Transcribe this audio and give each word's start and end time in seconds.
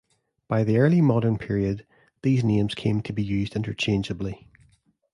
By 0.47 0.63
the 0.63 0.79
Early 0.79 0.99
Modern 0.99 1.37
Period, 1.37 1.85
these 2.23 2.43
names 2.43 2.73
came 2.73 3.03
to 3.03 3.13
be 3.13 3.21
used 3.23 3.55
interchangeably. 3.55 4.47